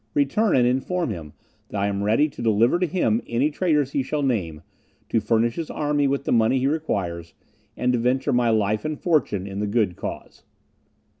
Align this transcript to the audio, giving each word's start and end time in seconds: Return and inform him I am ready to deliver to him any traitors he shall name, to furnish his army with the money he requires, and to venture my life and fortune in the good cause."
Return 0.15 0.55
and 0.55 0.65
inform 0.65 1.11
him 1.11 1.33
I 1.71 1.85
am 1.85 2.01
ready 2.01 2.27
to 2.27 2.41
deliver 2.41 2.79
to 2.79 2.87
him 2.87 3.21
any 3.27 3.51
traitors 3.51 3.91
he 3.91 4.01
shall 4.01 4.23
name, 4.23 4.63
to 5.09 5.19
furnish 5.19 5.57
his 5.57 5.69
army 5.69 6.07
with 6.07 6.23
the 6.23 6.31
money 6.31 6.57
he 6.57 6.65
requires, 6.65 7.35
and 7.77 7.93
to 7.93 7.99
venture 7.99 8.33
my 8.33 8.49
life 8.49 8.83
and 8.83 8.99
fortune 8.99 9.45
in 9.45 9.59
the 9.59 9.67
good 9.67 9.95
cause." 9.95 10.43